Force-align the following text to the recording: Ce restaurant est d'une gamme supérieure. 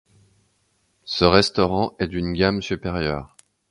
Ce 1.03 1.25
restaurant 1.25 1.93
est 1.99 2.07
d'une 2.07 2.33
gamme 2.33 2.63
supérieure. 2.63 3.37